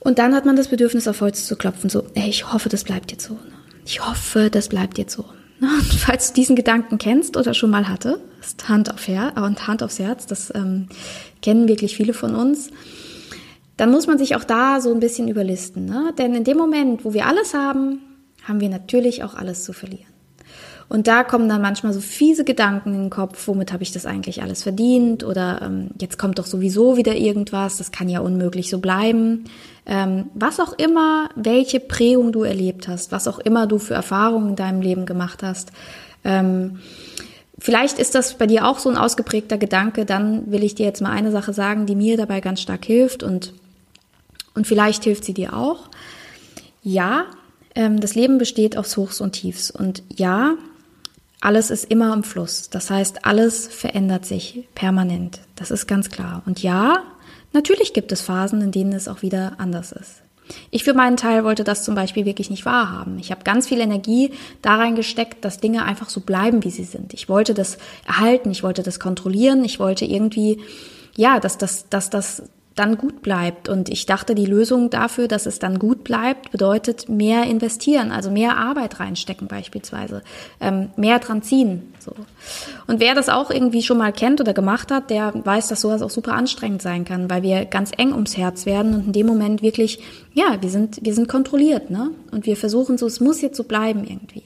[0.00, 2.84] Und dann hat man das Bedürfnis, auf Holz zu klopfen, so, ey, ich hoffe, das
[2.84, 3.34] bleibt jetzt so.
[3.34, 3.55] Ne?
[3.86, 5.24] Ich hoffe, das bleibt jetzt so.
[5.60, 9.66] Und falls du diesen Gedanken kennst oder schon mal hatte, ist Hand, auf Her und
[9.66, 10.88] Hand aufs Herz, das ähm,
[11.40, 12.70] kennen wirklich viele von uns,
[13.76, 15.86] dann muss man sich auch da so ein bisschen überlisten.
[15.86, 16.12] Ne?
[16.18, 18.00] Denn in dem Moment, wo wir alles haben,
[18.42, 20.15] haben wir natürlich auch alles zu verlieren.
[20.88, 24.06] Und da kommen dann manchmal so fiese Gedanken in den Kopf, womit habe ich das
[24.06, 25.24] eigentlich alles verdient?
[25.24, 29.44] Oder ähm, jetzt kommt doch sowieso wieder irgendwas, das kann ja unmöglich so bleiben.
[29.84, 34.50] Ähm, was auch immer, welche Prägung du erlebt hast, was auch immer du für Erfahrungen
[34.50, 35.72] in deinem Leben gemacht hast.
[36.22, 36.78] Ähm,
[37.58, 41.02] vielleicht ist das bei dir auch so ein ausgeprägter Gedanke, dann will ich dir jetzt
[41.02, 43.54] mal eine Sache sagen, die mir dabei ganz stark hilft und,
[44.54, 45.88] und vielleicht hilft sie dir auch.
[46.82, 47.24] Ja,
[47.74, 49.70] ähm, das Leben besteht aus Hochs und Tiefs.
[49.70, 50.54] Und ja,
[51.40, 52.70] alles ist immer im Fluss.
[52.70, 55.40] Das heißt, alles verändert sich permanent.
[55.54, 56.42] Das ist ganz klar.
[56.46, 57.02] Und ja,
[57.52, 60.22] natürlich gibt es Phasen, in denen es auch wieder anders ist.
[60.70, 63.18] Ich für meinen Teil wollte das zum Beispiel wirklich nicht wahrhaben.
[63.18, 67.14] Ich habe ganz viel Energie da reingesteckt, dass Dinge einfach so bleiben, wie sie sind.
[67.14, 70.60] Ich wollte das erhalten, ich wollte das kontrollieren, ich wollte irgendwie,
[71.16, 72.44] ja, dass das, dass das
[72.76, 73.68] dann gut bleibt.
[73.68, 78.30] Und ich dachte, die Lösung dafür, dass es dann gut bleibt, bedeutet mehr investieren, also
[78.30, 80.22] mehr Arbeit reinstecken beispielsweise,
[80.60, 81.94] ähm, mehr dran ziehen.
[81.98, 82.12] So.
[82.86, 86.02] Und wer das auch irgendwie schon mal kennt oder gemacht hat, der weiß, dass sowas
[86.02, 89.26] auch super anstrengend sein kann, weil wir ganz eng ums Herz werden und in dem
[89.26, 89.98] Moment wirklich,
[90.34, 92.10] ja, wir sind, wir sind kontrolliert, ne?
[92.30, 94.42] Und wir versuchen so, es muss jetzt so bleiben irgendwie.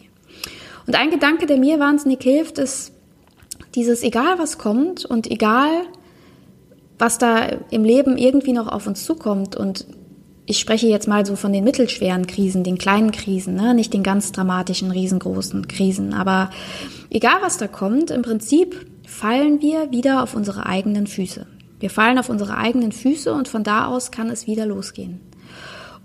[0.87, 2.93] Und ein Gedanke, der mir wahnsinnig hilft, ist
[3.75, 5.69] dieses, egal was kommt und egal,
[7.01, 9.57] was da im Leben irgendwie noch auf uns zukommt.
[9.57, 9.87] Und
[10.47, 13.75] ich spreche jetzt mal so von den mittelschweren Krisen, den kleinen Krisen, ne?
[13.75, 16.13] nicht den ganz dramatischen, riesengroßen Krisen.
[16.13, 16.51] Aber
[17.11, 21.47] egal was da kommt, im Prinzip fallen wir wieder auf unsere eigenen Füße.
[21.81, 25.21] Wir fallen auf unsere eigenen Füße und von da aus kann es wieder losgehen.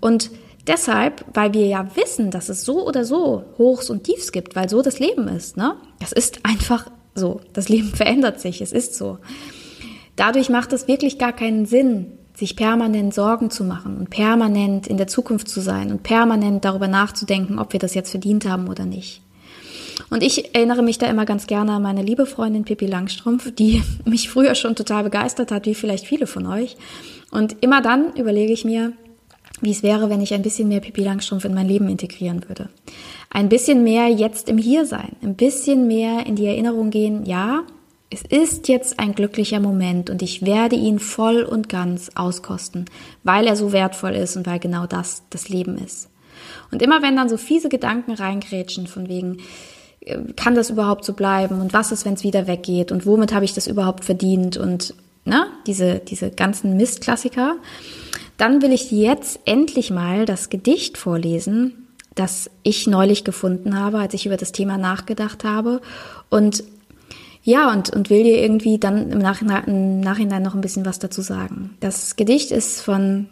[0.00, 0.30] Und
[0.66, 4.68] deshalb, weil wir ja wissen, dass es so oder so Hochs und Tiefs gibt, weil
[4.68, 5.76] so das Leben ist, ne?
[6.00, 7.40] Das ist einfach so.
[7.52, 8.60] Das Leben verändert sich.
[8.60, 9.18] Es ist so.
[10.16, 14.96] Dadurch macht es wirklich gar keinen Sinn, sich permanent Sorgen zu machen und permanent in
[14.96, 18.84] der Zukunft zu sein und permanent darüber nachzudenken, ob wir das jetzt verdient haben oder
[18.84, 19.22] nicht.
[20.10, 23.82] Und ich erinnere mich da immer ganz gerne an meine liebe Freundin Pippi Langstrumpf, die
[24.04, 26.76] mich früher schon total begeistert hat, wie vielleicht viele von euch.
[27.30, 28.92] Und immer dann überlege ich mir,
[29.62, 32.68] wie es wäre, wenn ich ein bisschen mehr Pippi Langstrumpf in mein Leben integrieren würde.
[33.30, 37.62] Ein bisschen mehr jetzt im Hier sein, ein bisschen mehr in die Erinnerung gehen, ja,
[38.10, 42.84] es ist jetzt ein glücklicher Moment und ich werde ihn voll und ganz auskosten,
[43.24, 46.08] weil er so wertvoll ist und weil genau das das Leben ist.
[46.70, 49.38] Und immer wenn dann so fiese Gedanken reingrätschen von wegen,
[50.00, 53.34] äh, kann das überhaupt so bleiben und was ist, wenn es wieder weggeht und womit
[53.34, 57.56] habe ich das überhaupt verdient und ne, diese, diese ganzen Mistklassiker,
[58.36, 64.14] dann will ich jetzt endlich mal das Gedicht vorlesen, das ich neulich gefunden habe, als
[64.14, 65.80] ich über das Thema nachgedacht habe
[66.30, 66.62] und
[67.46, 70.98] ja, und, und will dir irgendwie dann im Nachhinein, im Nachhinein noch ein bisschen was
[70.98, 71.76] dazu sagen.
[71.78, 73.28] Das Gedicht ist von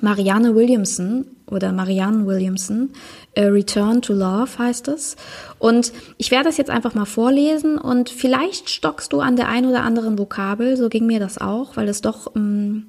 [0.00, 2.90] Marianne Williamson oder Marianne Williamson.
[3.38, 5.14] A Return to Love heißt es.
[5.60, 9.66] Und ich werde das jetzt einfach mal vorlesen und vielleicht stockst du an der ein
[9.66, 10.76] oder anderen Vokabel.
[10.76, 12.88] So ging mir das auch, weil es doch, ähm,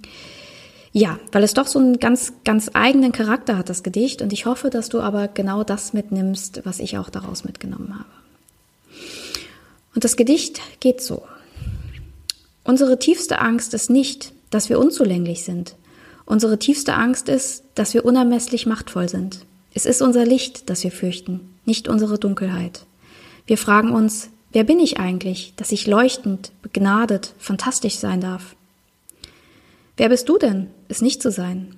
[0.93, 4.23] ja, weil es doch so einen ganz, ganz eigenen Charakter hat, das Gedicht.
[4.23, 8.22] Und ich hoffe, dass du aber genau das mitnimmst, was ich auch daraus mitgenommen habe.
[9.93, 11.23] Und das Gedicht geht so.
[12.63, 15.75] Unsere tiefste Angst ist nicht, dass wir unzulänglich sind.
[16.25, 19.39] Unsere tiefste Angst ist, dass wir unermesslich machtvoll sind.
[19.73, 22.85] Es ist unser Licht, das wir fürchten, nicht unsere Dunkelheit.
[23.45, 28.55] Wir fragen uns, wer bin ich eigentlich, dass ich leuchtend, begnadet, fantastisch sein darf?
[29.97, 31.75] Wer bist du denn, es nicht zu sein?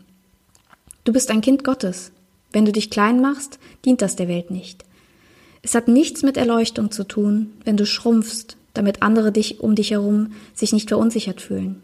[1.03, 2.11] Du bist ein Kind Gottes.
[2.51, 4.85] Wenn du dich klein machst, dient das der Welt nicht.
[5.65, 9.89] Es hat nichts mit Erleuchtung zu tun, wenn du schrumpfst, damit andere dich um dich
[9.89, 11.81] herum sich nicht verunsichert fühlen.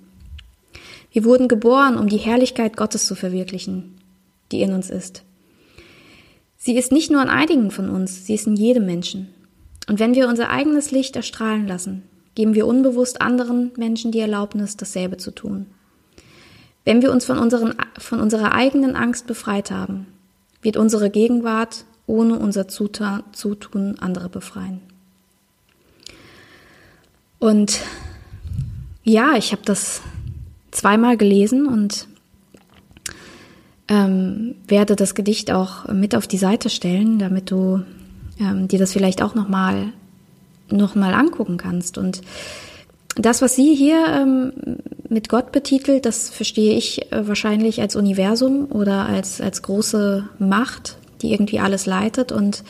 [1.12, 3.96] Wir wurden geboren, um die Herrlichkeit Gottes zu verwirklichen,
[4.52, 5.24] die in uns ist.
[6.58, 9.30] Sie ist nicht nur in einigen von uns, sie ist in jedem Menschen.
[9.89, 12.04] Und wenn wir unser eigenes Licht erstrahlen lassen,
[12.36, 15.65] geben wir unbewusst anderen Menschen die Erlaubnis, dasselbe zu tun.
[16.86, 20.06] Wenn wir uns von, unseren, von unserer eigenen Angst befreit haben,
[20.62, 24.82] wird unsere Gegenwart ohne unser Zutun andere befreien.
[27.39, 27.80] Und
[29.04, 30.02] ja, ich habe das
[30.69, 32.08] zweimal gelesen und
[33.88, 37.84] ähm, werde das Gedicht auch mit auf die Seite stellen, damit du
[38.39, 39.93] ähm, dir das vielleicht auch nochmal
[40.69, 41.97] noch mal angucken kannst.
[41.97, 42.21] Und
[43.15, 44.54] das, was sie hier ähm,
[45.10, 50.97] mit Gott betitelt, das verstehe ich äh, wahrscheinlich als Universum oder als, als große Macht,
[51.21, 52.31] die irgendwie alles leitet.
[52.31, 52.63] Und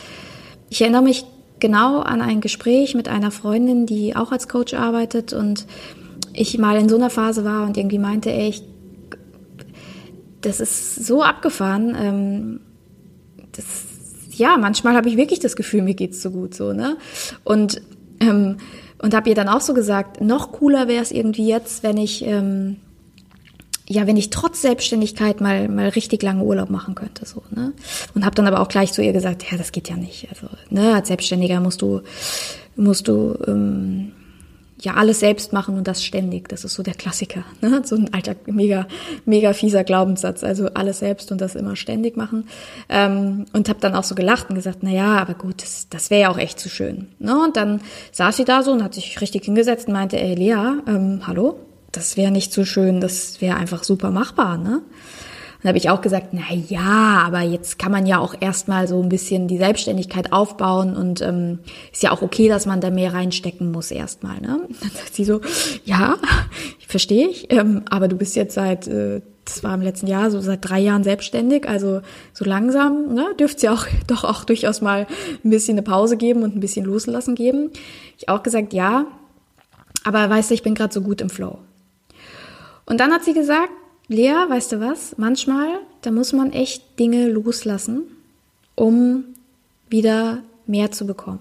[0.69, 1.25] ich erinnere mich
[1.59, 5.65] genau an ein Gespräch mit einer Freundin, die auch als Coach arbeitet und
[6.33, 8.63] ich mal in so einer Phase war und irgendwie meinte, ey, ich,
[10.41, 11.95] das ist so abgefahren.
[11.99, 12.59] Ähm,
[13.51, 13.65] das,
[14.31, 16.97] ja, manchmal habe ich wirklich das Gefühl, mir geht's so gut so, ne?
[17.43, 17.81] Und
[18.19, 18.57] ähm,
[19.01, 22.23] und habe ihr dann auch so gesagt, noch cooler wäre es irgendwie jetzt, wenn ich
[22.25, 22.77] ähm,
[23.91, 27.73] ja, wenn ich trotz Selbstständigkeit mal mal richtig lange Urlaub machen könnte, so ne.
[28.15, 30.27] Und habe dann aber auch gleich zu ihr gesagt, ja, das geht ja nicht.
[30.29, 32.01] Also ne, als Selbstständiger musst du
[32.75, 34.13] musst du ähm,
[34.79, 36.47] ja alles selbst machen und das ständig.
[36.47, 37.43] Das ist so der Klassiker.
[37.61, 37.81] Ne?
[37.85, 38.87] So ein alter, mega,
[39.25, 40.43] mega fieser Glaubenssatz.
[40.43, 42.47] Also alles selbst und das immer ständig machen.
[42.89, 46.09] Ähm, und habe dann auch so gelacht und gesagt, na ja, aber gut, das, das
[46.09, 47.09] wäre ja auch echt zu schön.
[47.19, 47.37] Ne?
[47.43, 47.81] Und dann
[48.13, 51.59] saß sie da so und hat sich richtig hingesetzt und meinte, ey Lea, ähm, hallo,
[51.91, 54.57] das wäre nicht so schön, das wäre einfach super machbar.
[54.57, 54.81] Ne?
[55.61, 59.01] dann habe ich auch gesagt, na ja, aber jetzt kann man ja auch erstmal so
[59.01, 61.59] ein bisschen die Selbstständigkeit aufbauen und ähm,
[61.91, 64.41] ist ja auch okay, dass man da mehr reinstecken muss erstmal.
[64.41, 64.67] Ne?
[64.81, 65.41] Dann sagt sie so,
[65.85, 66.17] ja,
[66.87, 70.41] verstehe ich, ähm, aber du bist jetzt seit, äh, das war im letzten Jahr, so
[70.41, 72.01] seit drei Jahren selbstständig, also
[72.33, 75.05] so langsam ne, dürft ihr auch doch auch durchaus mal
[75.43, 77.69] ein bisschen eine Pause geben und ein bisschen loslassen geben.
[78.17, 79.05] Ich auch gesagt, ja,
[80.03, 81.59] aber weißt du, ich bin gerade so gut im Flow.
[82.91, 83.71] Und dann hat sie gesagt,
[84.09, 85.17] Lea, weißt du was?
[85.17, 88.01] Manchmal, da muss man echt Dinge loslassen,
[88.75, 89.23] um
[89.89, 91.39] wieder mehr zu bekommen.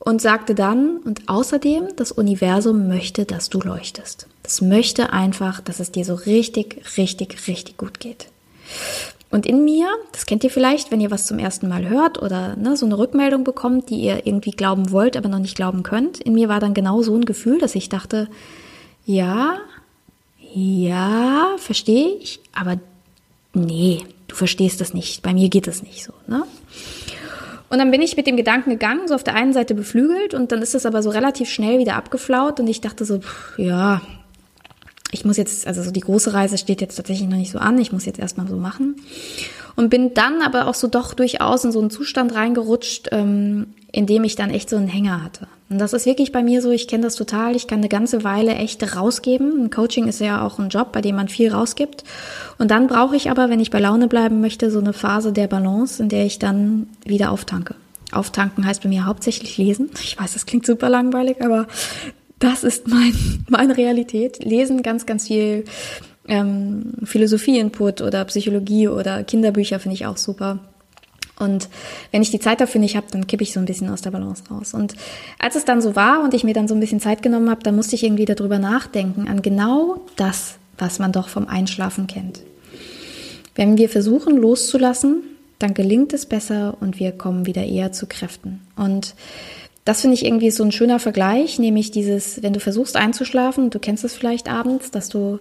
[0.00, 4.26] Und sagte dann, und außerdem, das Universum möchte, dass du leuchtest.
[4.42, 8.26] Das möchte einfach, dass es dir so richtig, richtig, richtig gut geht.
[9.30, 12.56] Und in mir, das kennt ihr vielleicht, wenn ihr was zum ersten Mal hört oder
[12.56, 16.18] ne, so eine Rückmeldung bekommt, die ihr irgendwie glauben wollt, aber noch nicht glauben könnt.
[16.18, 18.26] In mir war dann genau so ein Gefühl, dass ich dachte,
[19.06, 19.58] ja,
[20.54, 22.78] ja, verstehe ich, aber
[23.54, 25.22] nee, du verstehst das nicht.
[25.22, 26.12] Bei mir geht das nicht so.
[26.26, 26.44] Ne?
[27.68, 30.50] Und dann bin ich mit dem Gedanken gegangen, so auf der einen Seite beflügelt und
[30.50, 34.02] dann ist das aber so relativ schnell wieder abgeflaut und ich dachte so, pff, ja,
[35.12, 37.78] ich muss jetzt, also so die große Reise steht jetzt tatsächlich noch nicht so an,
[37.78, 38.96] ich muss jetzt erstmal so machen.
[39.80, 44.04] Und bin dann aber auch so doch durchaus in so einen Zustand reingerutscht, ähm, in
[44.04, 45.48] dem ich dann echt so einen Hänger hatte.
[45.70, 48.22] Und das ist wirklich bei mir so, ich kenne das total, ich kann eine ganze
[48.22, 49.58] Weile echt rausgeben.
[49.58, 52.04] Ein Coaching ist ja auch ein Job, bei dem man viel rausgibt.
[52.58, 55.46] Und dann brauche ich aber, wenn ich bei Laune bleiben möchte, so eine Phase der
[55.46, 57.74] Balance, in der ich dann wieder auftanke.
[58.12, 59.88] Auftanken heißt bei mir hauptsächlich lesen.
[60.02, 61.66] Ich weiß, das klingt super langweilig, aber
[62.38, 63.14] das ist mein,
[63.48, 64.44] meine Realität.
[64.44, 65.64] Lesen ganz, ganz viel
[66.28, 70.58] ähm, Philosophie-Input oder Psychologie oder Kinderbücher finde ich auch super.
[71.38, 71.68] Und
[72.12, 74.10] wenn ich die Zeit dafür nicht habe, dann kippe ich so ein bisschen aus der
[74.10, 74.74] Balance raus.
[74.74, 74.94] Und
[75.38, 77.62] als es dann so war und ich mir dann so ein bisschen Zeit genommen habe,
[77.62, 82.42] dann musste ich irgendwie darüber nachdenken, an genau das, was man doch vom Einschlafen kennt.
[83.54, 85.22] Wenn wir versuchen loszulassen,
[85.58, 88.60] dann gelingt es besser und wir kommen wieder eher zu Kräften.
[88.76, 89.14] Und
[89.84, 93.78] das finde ich irgendwie so ein schöner Vergleich, nämlich dieses, wenn du versuchst einzuschlafen, du
[93.78, 95.38] kennst es vielleicht abends, dass du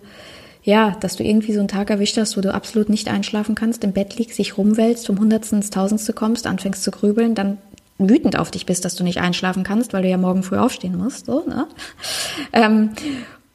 [0.64, 3.84] ja, dass du irgendwie so einen Tag erwischt hast, wo du absolut nicht einschlafen kannst,
[3.84, 7.58] im Bett liegst, dich rumwälzt, vom Hundertsten ins Tausendste kommst, anfängst zu grübeln, dann
[7.98, 10.98] wütend auf dich bist, dass du nicht einschlafen kannst, weil du ja morgen früh aufstehen
[10.98, 11.26] musst.
[11.26, 11.68] So, ne?
[12.54, 12.92] Ähm,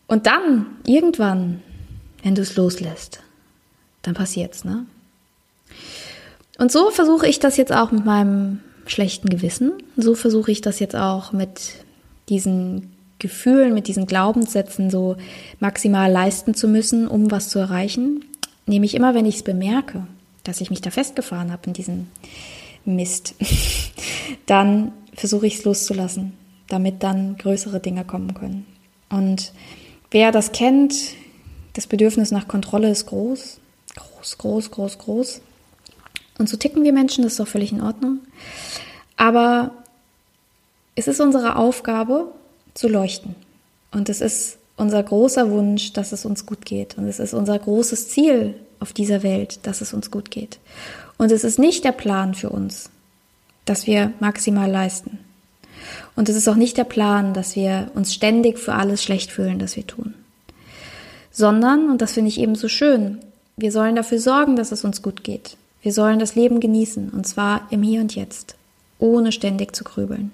[0.07, 1.63] und dann, irgendwann,
[2.23, 3.21] wenn du es loslässt,
[4.03, 4.87] dann passiert's, ne?
[6.59, 9.73] Und so versuche ich das jetzt auch mit meinem schlechten Gewissen.
[9.97, 11.73] So versuche ich das jetzt auch mit
[12.29, 12.94] diesen
[13.25, 15.17] Gefühlen, mit diesen Glaubenssätzen so
[15.59, 18.23] maximal leisten zu müssen, um was zu erreichen,
[18.67, 20.07] nehme ich immer, wenn ich es bemerke,
[20.43, 22.07] dass ich mich da festgefahren habe in diesem
[22.85, 23.35] Mist,
[24.47, 26.35] dann versuche ich es loszulassen,
[26.69, 28.67] damit dann größere Dinge kommen können.
[29.09, 29.55] Und
[30.11, 30.95] wer das kennt,
[31.73, 33.59] das Bedürfnis nach Kontrolle ist groß,
[33.97, 35.41] groß, groß, groß, groß.
[36.37, 38.19] Und so ticken wir Menschen, das ist doch völlig in Ordnung.
[39.17, 39.71] Aber
[40.95, 42.31] es ist unsere Aufgabe,
[42.75, 43.35] zu leuchten.
[43.93, 46.99] Und es ist unser großer Wunsch, dass es uns gut geht.
[46.99, 50.59] Und es ist unser großes Ziel auf dieser Welt, dass es uns gut geht.
[51.17, 52.91] Und es ist nicht der Plan für uns,
[53.65, 55.21] dass wir maximal leisten.
[56.17, 59.59] Und es ist auch nicht der Plan, dass wir uns ständig für alles schlecht fühlen,
[59.59, 60.15] das wir tun.
[61.31, 63.19] Sondern, und das finde ich eben so schön,
[63.57, 65.57] wir sollen dafür sorgen, dass es uns gut geht.
[65.83, 68.57] Wir sollen das Leben genießen, und zwar im Hier und Jetzt,
[68.99, 70.33] ohne ständig zu grübeln.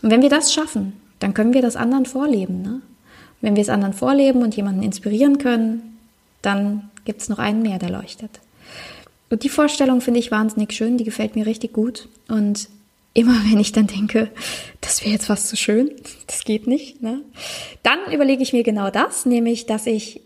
[0.00, 2.62] Und wenn wir das schaffen, dann können wir das anderen vorleben.
[2.62, 2.82] Ne?
[3.42, 5.98] wenn wir es anderen vorleben und jemanden inspirieren können,
[6.40, 8.40] dann gibt es noch einen mehr, der leuchtet.
[9.28, 12.08] Und die Vorstellung finde ich wahnsinnig schön, die gefällt mir richtig gut.
[12.28, 12.68] Und
[13.14, 14.30] immer wenn ich dann denke,
[14.80, 15.90] das wäre jetzt fast zu schön,
[16.28, 17.20] das geht nicht, ne?
[17.82, 20.22] dann überlege ich mir genau das, nämlich, dass ich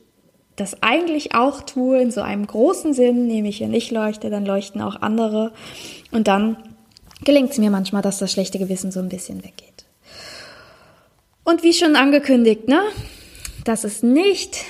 [0.56, 4.80] das eigentlich auch tue in so einem großen Sinn, nämlich wenn ich leuchte, dann leuchten
[4.80, 5.52] auch andere.
[6.12, 6.56] Und dann
[7.24, 9.75] gelingt es mir manchmal, dass das schlechte Gewissen so ein bisschen weggeht.
[11.46, 12.80] Und wie schon angekündigt, ne?
[13.62, 14.64] Das ist nicht,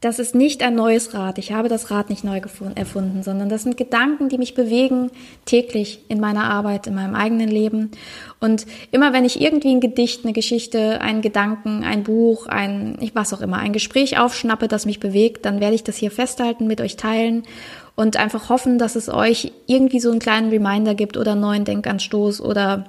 [0.00, 1.38] das ist nicht ein neues Rad.
[1.38, 2.40] Ich habe das Rad nicht neu
[2.74, 5.12] erfunden, sondern das sind Gedanken, die mich bewegen
[5.44, 7.92] täglich in meiner Arbeit, in meinem eigenen Leben.
[8.40, 13.32] Und immer wenn ich irgendwie ein Gedicht, eine Geschichte, einen Gedanken, ein Buch, ein, was
[13.32, 16.80] auch immer, ein Gespräch aufschnappe, das mich bewegt, dann werde ich das hier festhalten, mit
[16.80, 17.44] euch teilen
[17.94, 21.64] und einfach hoffen, dass es euch irgendwie so einen kleinen Reminder gibt oder einen neuen
[21.64, 22.86] Denkanstoß oder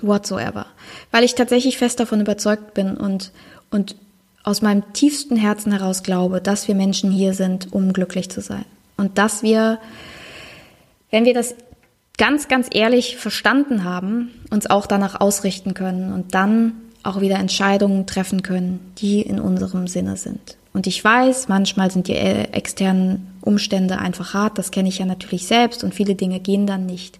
[0.00, 0.66] whatsoever.
[1.10, 3.32] Weil ich tatsächlich fest davon überzeugt bin und,
[3.70, 3.96] und
[4.42, 8.64] aus meinem tiefsten Herzen heraus glaube, dass wir Menschen hier sind, um glücklich zu sein.
[8.96, 9.78] Und dass wir,
[11.10, 11.54] wenn wir das
[12.16, 16.72] ganz, ganz ehrlich verstanden haben, uns auch danach ausrichten können und dann
[17.02, 20.56] auch wieder Entscheidungen treffen können, die in unserem Sinne sind.
[20.72, 25.06] Und ich weiß, manchmal sind die äh, externen Umstände einfach hart, das kenne ich ja
[25.06, 27.18] natürlich selbst und viele Dinge gehen dann nicht.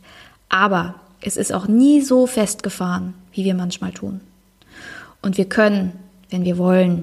[0.48, 0.96] Aber
[1.26, 4.20] es ist auch nie so festgefahren, wie wir manchmal tun.
[5.22, 5.92] Und wir können,
[6.30, 7.02] wenn wir wollen,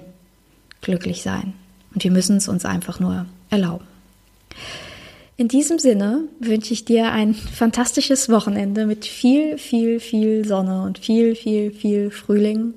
[0.79, 1.53] glücklich sein.
[1.93, 3.85] Und wir müssen es uns einfach nur erlauben.
[5.43, 10.99] In diesem Sinne wünsche ich dir ein fantastisches Wochenende mit viel, viel, viel Sonne und
[10.99, 12.73] viel, viel, viel Frühling.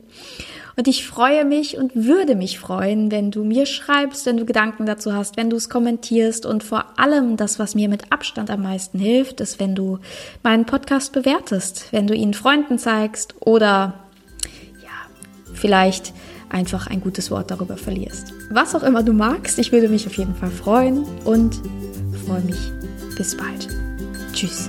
[0.75, 4.85] Und ich freue mich und würde mich freuen, wenn du mir schreibst, wenn du Gedanken
[4.85, 8.65] dazu hast, wenn du es kommentierst und vor allem das, was mir mit Abstand am
[8.65, 10.01] meisten hilft, ist, wenn du
[10.43, 13.95] meinen Podcast bewertest, wenn du ihn Freunden zeigst oder
[14.83, 16.13] ja, vielleicht
[16.49, 18.33] einfach ein gutes Wort darüber verlierst.
[18.51, 21.61] Was auch immer du magst, ich würde mich auf jeden Fall freuen und
[22.27, 22.73] freue mich.
[23.17, 23.69] Bis bald.
[24.33, 24.69] Tschüss.